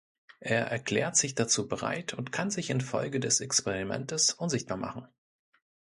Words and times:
Er 0.39 0.65
erklärt 0.65 1.15
sich 1.15 1.35
dazu 1.35 1.67
bereit 1.67 2.15
und 2.15 2.31
kann 2.31 2.49
sich 2.49 2.71
infolge 2.71 3.19
des 3.19 3.39
Experimentes 3.39 4.33
unsichtbar 4.33 4.77
machen. 4.77 5.07